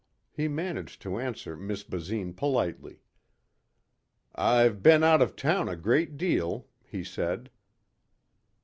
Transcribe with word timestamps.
He 0.31 0.47
managed 0.47 0.99
to 1.03 1.19
answer 1.19 1.55
Miss 1.55 1.83
Basine 1.83 2.33
politely. 2.33 3.03
"I've 4.33 4.81
been 4.81 5.03
out 5.03 5.21
of 5.21 5.35
town 5.35 5.69
a 5.69 5.75
great 5.75 6.17
deal," 6.17 6.65
he 6.83 7.03
said. 7.03 7.51